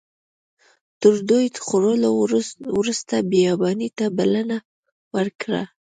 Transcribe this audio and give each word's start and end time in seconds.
تر 1.01 1.13
ډوډۍ 1.27 1.47
خوړلو 1.65 2.09
وروسته 2.77 3.13
بیاباني 3.31 3.89
ته 3.97 4.05
بلنه 4.17 4.57
ورکړه. 5.15 5.63